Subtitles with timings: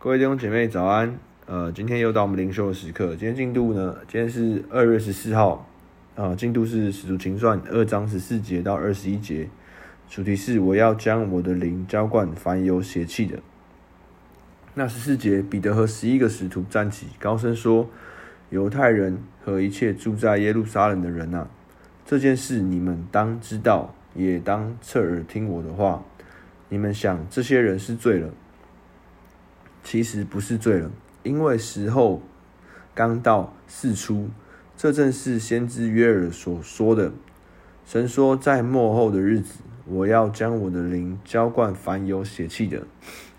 [0.00, 3.16] 各位弟兄姐妹早安，呃，今天又到我们灵修的时刻。
[3.16, 3.96] 今天进度呢？
[4.06, 5.66] 今天是二月十四号，
[6.14, 9.48] 啊、呃，进度是使徒行传二章十四节到二十一节，
[10.08, 13.40] 主题是我要将我的灵浇灌凡有邪气的。
[14.74, 17.90] 那十四节，彼得和十一个使徒站起，高声说
[18.50, 21.48] ：“犹太人和一切住在耶路撒冷的人啊，
[22.06, 26.04] 这件事你们当知道，也当侧耳听我的话。
[26.68, 28.30] 你们想，这些人是醉了。”
[29.90, 30.90] 其实不是醉了，
[31.22, 32.20] 因为时候
[32.94, 34.28] 刚到四初，
[34.76, 37.10] 这正是先知约尔所说的。
[37.86, 42.86] 神说，在末后的日子，我要将我的灵浇灌凡有血气的。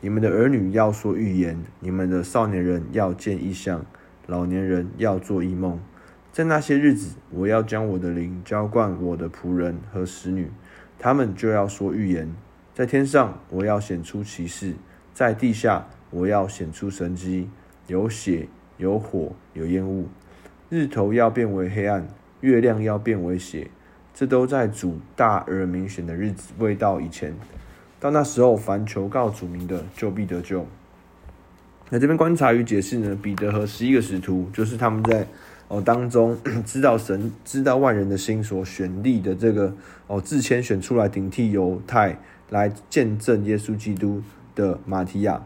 [0.00, 3.84] 你们的儿女要说预言，你们的少年人要见异象，
[4.26, 5.78] 老年人要做异梦。
[6.32, 10.50] 在那些日子，我要将我的灵浇灌我的仆人和使女，
[10.98, 12.34] 他们就要说预言。
[12.72, 14.72] 在天上，我要显出奇事；
[15.12, 17.48] 在地下，我要显出神迹，
[17.86, 20.06] 有血，有火，有烟雾，
[20.70, 22.06] 日头要变为黑暗，
[22.40, 23.70] 月亮要变为血，
[24.14, 27.34] 这都在主大而明显的日子未到以前。
[28.00, 30.64] 到那时候，凡求告主名的，就必得救。
[31.90, 33.18] 那这边观察与解释呢？
[33.20, 35.26] 彼得和十一个使徒，就是他们在
[35.68, 39.74] 哦当中 知道神知道万人的心所选立的这个
[40.06, 42.18] 哦自谦选出来顶替犹太
[42.50, 44.22] 来见证耶稣基督
[44.54, 45.42] 的马提亚。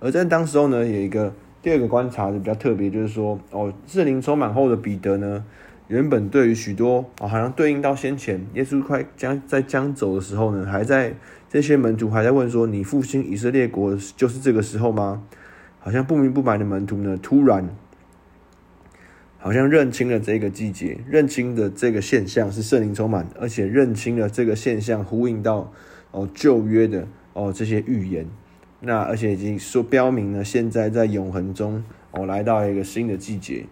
[0.00, 5.44] 而在当时候呢，有一个第二个观察的比较特别，就是说，哦，圣灵充满后的彼得呢，
[5.88, 11.14] 原本对于许多哦，好像对应到先前耶稣快将在将走的时候呢，还在
[11.48, 15.24] 这些门徒还在问说，你复兴以色列国就是这个时候吗？
[15.80, 17.68] 好像不明不白的门徒呢，突然
[19.38, 25.72] 好像认清了这个季节，认清的这个现象是圣灵充满，而且认清了这个现象呼应到
[26.10, 28.26] 哦旧约的哦这些预言。
[28.80, 33.66] 那而且已经说标明了，现在在永恒中，我、哦、来到一个新的季节，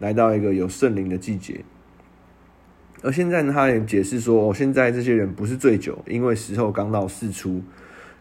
[0.00, 1.64] 来到一个有圣灵的季节。
[3.02, 7.62] 而现在呢，他也解释说，哦，现在这些人不是醉酒，因为时候刚到四初。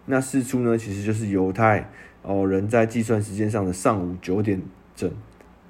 [0.06, 1.90] 那四初呢，其实就是犹太
[2.22, 4.62] 哦人在计算时间上的上午九点
[4.96, 5.10] 整。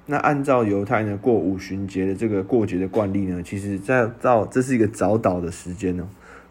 [0.06, 6.04] 那按照犹太呢过五旬节的这个过节的惯例呢，其实在到这是一个早祷的时间哦。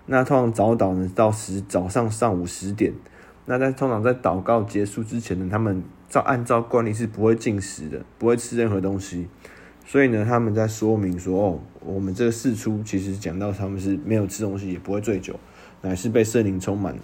[0.08, 2.92] 那通常早祷呢到十早上上午十点。
[3.46, 9.28] 那在通常在祷告结束之前呢，他们照按照惯例是不会进食的，不会吃任何东西。
[9.86, 15.38] 所以呢，他们在说明说，哦，我们这个巳初其实讲到他们是没有吃东西，也不会醉酒，
[15.82, 16.96] 乃是被圣灵充满。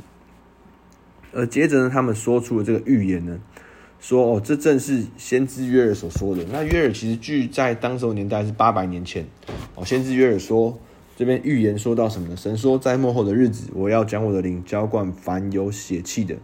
[1.33, 3.37] 而接着呢，他们说出了这个预言呢，
[3.99, 6.45] 说哦，这正是先知约尔所说的。
[6.51, 9.27] 那约尔其实距在当时的年代是八百年前。
[9.75, 10.79] 哦，先知约尔说。
[11.19, 12.37] 这边预言说到什么呢？
[12.37, 16.37] 神说，在末后的日子，我要将我的灵浇灌凡有血气的。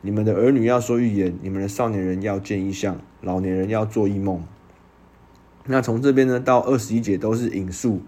[0.00, 4.42] 你们的儿女要说预言，你们的少年人要见异象，老年人要做异梦。
[5.66, 8.00] 那从这边呢到二十一节都是引述，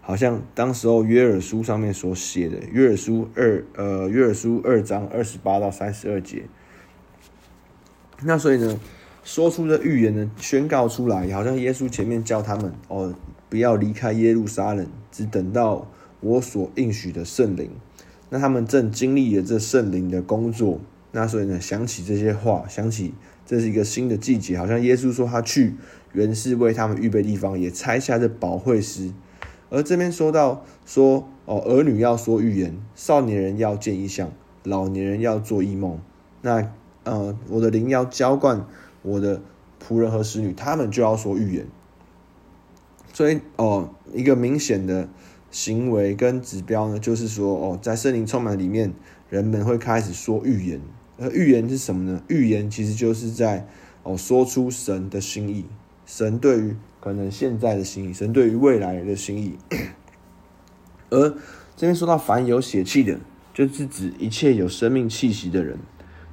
[0.00, 2.58] 好像当时候约尔书上面所写的。
[2.70, 6.44] 约尔书二呃约尔书二章二十八到三十二节。
[8.22, 8.78] 那所以呢，
[9.26, 13.12] 说出的预言呢，宣告出来，好像耶稣前面叫他们哦。
[13.48, 15.88] 不要离开耶路撒冷，只等到
[16.20, 17.70] 我所应许的圣灵。
[18.30, 25.74] 那他们正经历了这圣灵的工作，那所以呢，想起这些话，想起这是一个新的季节，好像耶稣说他去
[26.12, 29.12] 原是为他们预备地方，也拆下这保惠师。
[29.70, 34.30] 而这边说到说哦，儿女要说预言，少年人要见异象，
[34.62, 35.98] 老年人要做异梦。
[36.42, 36.72] 那
[37.02, 38.66] 呃，我的灵要浇灌
[39.06, 39.40] 我的
[39.80, 41.66] 仆人和使女，他们就要说预言。
[43.12, 45.08] 所以哦，一个明显的
[45.50, 48.92] 行为跟指标呢，就是说哦，在圣灵充满里面，
[49.30, 50.80] 人们会开始说预言。
[51.18, 52.22] 而预言是什么呢？
[52.28, 53.66] 预言其实就是在
[54.02, 55.64] 哦说出神的心意，
[56.04, 59.56] 神对于可能现在的心意，神对于未来的心意。
[61.08, 61.30] 而
[61.76, 63.18] 这边说到凡有血气的，
[63.54, 65.78] 就是指一切有生命气息的人。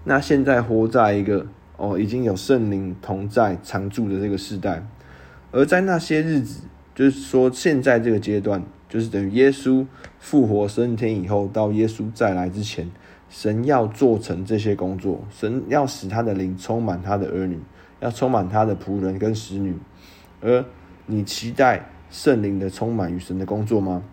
[0.03, 1.47] 那现在活在一个
[1.77, 4.85] 哦已经有圣灵同在常住的这个时代，
[5.51, 6.61] 而在那些日子。
[6.95, 9.83] 就是说，现在这个阶段，就是等于耶稣
[10.19, 12.87] 复活升天以后，到耶稣再来之前，
[13.31, 17.59] 神要做成这些工作，神要使他的灵充满他的儿女，
[17.99, 19.75] 要充满他的仆人跟使女。
[20.39, 20.63] 而
[21.07, 24.03] 你期待圣灵的充满与神的工作吗？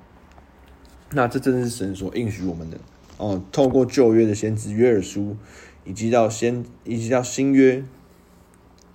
[1.13, 2.79] 那这正是神所应许我们的
[3.19, 3.43] 哦。
[3.53, 5.37] 透过旧约的先知约珥书，
[5.85, 7.85] 以及到先，以及到新约。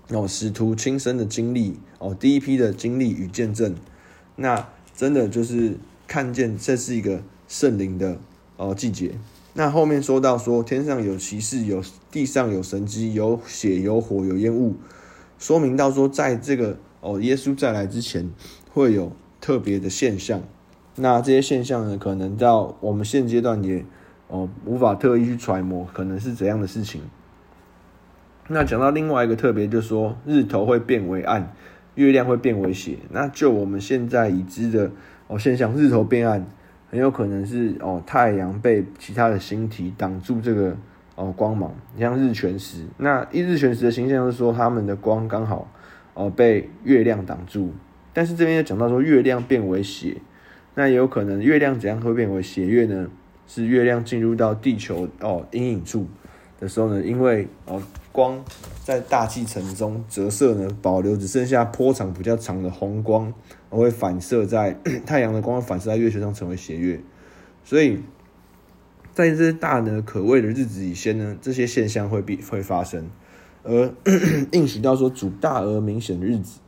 [0.10, 3.74] 哦，使徒亲身的经历哦，第一批的经历与见证，
[4.36, 8.20] 那真的就是看见这是一个圣灵的
[8.56, 9.16] 哦季节，
[9.56, 14.76] 那后面说到说天上有奇事，有地上有神迹，有血有火有烟雾，
[15.40, 18.30] 说明到说在这个哦耶稣再来之前
[18.72, 19.12] 会有
[19.42, 20.44] 特别的现象。
[20.98, 23.84] 那这些现象呢，可能到我们现阶段也
[24.28, 27.02] 哦无法特意去揣摩，可能是怎样的事情。
[28.48, 31.52] 那讲到另外一个特别，就是说日头会变为暗，
[31.96, 32.98] 月亮会变为血。
[33.10, 34.92] 那就我们现在已知的
[35.28, 36.46] 哦现象，日头变暗。
[36.92, 40.78] 很有可能是哦，太阳被其他的星体挡住这个
[41.16, 42.86] 哦光芒，像日全食。
[42.98, 45.70] 那一日全食的形象是说，他们的光刚好
[46.14, 47.74] 哦被月亮挡住。
[48.14, 50.18] 但是这边又讲到说，月亮变为血，
[50.76, 53.10] 那也有可能月亮怎样会变为血月呢？
[53.48, 56.08] 是月亮进入到地球哦阴影处
[56.60, 57.82] 的时候呢，因为哦
[58.12, 58.44] 光
[58.84, 63.34] 在大气层中折射呢，保留只剩下波长比较长的红光。
[63.72, 67.02] 而会反射在 太阳的光反射在月球上，成为斜月。
[67.66, 68.00] 所以，
[69.12, 73.10] 在这些大呢可畏的日子以前呢，这些现象会必会发生。
[73.64, 73.92] 而
[74.54, 76.60] 应许到说主大而明显的日子，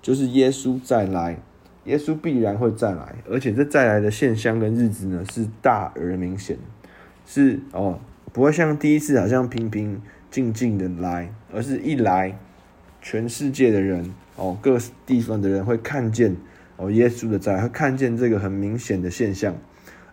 [0.00, 1.42] 就是耶稣再来，
[1.84, 6.56] 耶稣必然会再来，而且这再来的现象跟日子呢是大而明显，
[7.26, 7.98] 是哦，
[8.32, 10.00] 不会像第一次好像平平
[10.30, 12.38] 静静的来，而是一来，
[13.00, 16.36] 全世界的人哦，各地方的人会看见。
[16.76, 19.54] 哦，耶稣的在，会看见这个很明显的现象，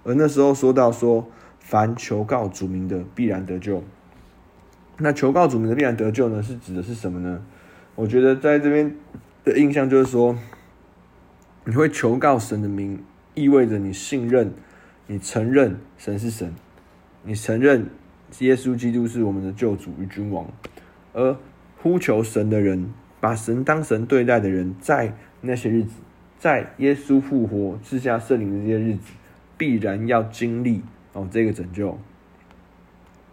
[0.04, 1.28] 而那时候说到说，
[1.60, 3.84] 凡求告主名的必然得救。
[5.00, 7.44] 那求告主名的必然得救呢，是指的是什么呢？
[7.96, 8.96] 我觉得在这边
[9.44, 10.38] 的印象就是说，
[11.66, 13.04] 你会求告神的名，
[13.36, 14.54] 意味着你信任，
[15.08, 16.54] 你承认神是神，
[17.24, 17.88] 你承认
[18.40, 20.48] 耶稣基督是我们的救主与君王，
[21.14, 21.38] 而
[21.78, 25.92] 呼求神的人，把神当神对待的人，在那些日子。
[26.40, 29.12] 在耶稣复活、赐下圣灵的这些日子，
[29.60, 30.82] 必然要经历
[31.14, 32.00] 哦这个拯救。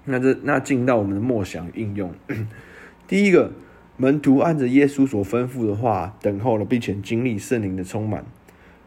[0.05, 2.13] 那这那进到我们的默想应用，
[3.09, 3.51] 第一个
[3.99, 8.25] 门徒按着耶稣所吩咐的话等候了，并且经历圣灵的充满。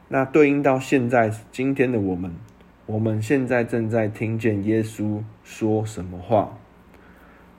[0.08, 2.34] 那对应到现在今天的我们，
[2.86, 6.58] 我们现在正在听见耶稣说什么话？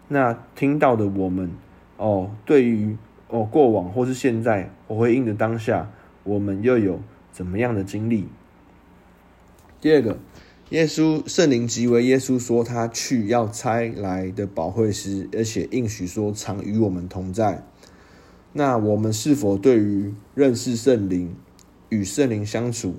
[0.09, 1.51] 那听到的我们
[1.99, 2.97] 哦，对于
[3.29, 5.91] 哦过往或是现在，我会应的当下。
[6.25, 7.01] 我们又有
[7.33, 8.29] 怎么样的经历？
[9.81, 10.19] 第二个，
[10.73, 17.63] 耶稣圣灵即为耶稣说他去要差来的保惠师，而且应许说常与我们同在。
[18.55, 21.37] 那我们是否对于认识圣灵、
[21.91, 22.95] 与圣灵相处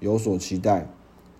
[0.00, 0.88] 有所期待？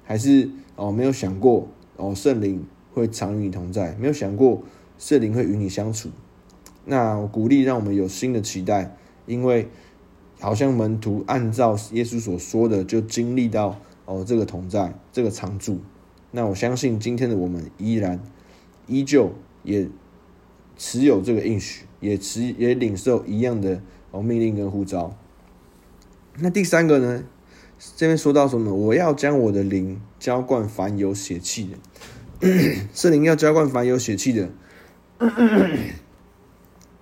[0.05, 3.97] 还是哦没有想过哦圣灵会常与你同在？
[3.99, 4.63] 没有想过
[4.99, 6.11] 圣灵会与你相处？
[6.85, 8.95] 那我鼓励让我们有新的期待，
[9.25, 9.67] 因为。
[10.41, 15.81] 好像门徒按照耶稣所说的，就经历到哦这个同在，这个常住。
[16.31, 18.19] 那我相信今天的我们依然
[18.87, 19.87] 依旧也
[20.79, 25.15] 持有这个应许，也持也领受一样的哦命令跟呼召。
[26.39, 27.23] 那第三个呢？
[27.97, 28.73] 这边说到什么？
[28.73, 31.69] 我要将我的灵浇灌凡有血气
[32.41, 32.49] 的，
[32.95, 34.49] 圣灵要浇灌凡有血气的。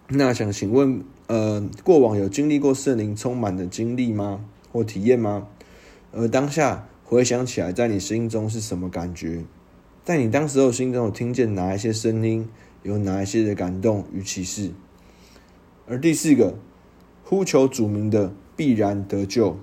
[0.08, 1.04] 那想请问？
[1.28, 4.44] 呃，过往有经历过圣灵充满的经历吗？
[4.70, 5.48] 或体验吗？
[6.12, 9.44] 而当下回想起来，在你心中是什么感觉？
[10.04, 12.48] 在你当时候心中有听见哪一些声音？
[12.82, 14.72] 有哪一些的感动与启示？
[15.86, 16.56] 而第四个，
[17.22, 19.56] 呼求主名的必然得救。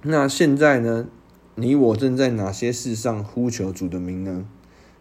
[0.00, 1.06] 那现在呢？
[1.54, 4.46] 你我正在哪些事上呼求主的名呢？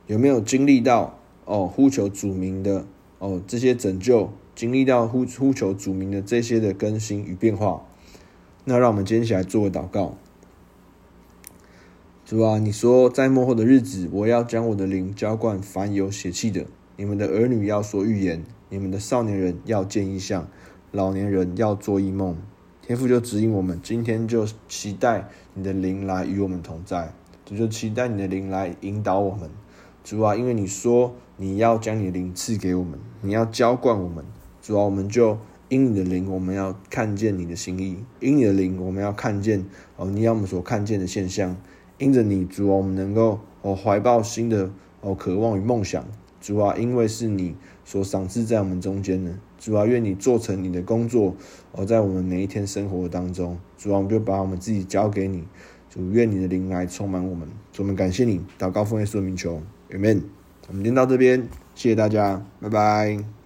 [0.08, 1.65] 有没有经历到哦？
[1.65, 2.86] 呼求主名的
[3.20, 4.34] 哦，这些拯救？
[4.53, 7.86] 经历到呼呼求主名的这些的更新与变化，
[8.65, 10.17] 那让我们今天起来做个祷告，
[12.32, 20.48] 主啊，你说在幕后的日子，我要将我的灵浇灌凡有血气的，你们的儿女要说预言，你们的少年人要见异象，
[20.94, 22.38] 老年人要做异梦。
[22.82, 29.50] 天父就指引我们，今天就期待你的灵来与我们同在，主就期待你的灵来引导我们。
[30.02, 34.24] 主啊，因为你说你要将你的灵赐给我们，你要浇灌我们。
[34.62, 39.66] 主啊，我们就因你的灵，我们要看见你的心意；因你的灵，我们要看见
[39.98, 41.58] 哦，你要我们所看见的现象。
[42.01, 46.03] 因着你，主啊，我们能够哦怀抱新的哦渴望与梦想。
[46.41, 47.55] 主啊，因为是你
[47.86, 49.31] 所赏赐在我们中间的。
[49.60, 51.36] 主啊，愿你做成你的工作
[51.74, 53.55] 哦，在我们每一天生活当中。
[53.77, 55.43] 主啊，我们就把我们自己交给你。
[55.91, 57.48] 主，愿你的灵来充满我们。
[57.72, 60.24] 主，我们感谢你，祷告奉耶稣的名求，Amen。
[60.67, 63.40] 我们今天到这边，谢谢大家，拜拜。